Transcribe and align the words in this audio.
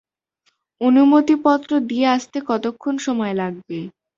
অনুমতি 0.81 1.35
পত্র 1.45 1.71
দিয়ে 1.89 2.05
আসতে 2.15 2.37
কতক্ষণ 2.49 2.95
সময় 3.05 3.33
লাগবে? 3.41 3.79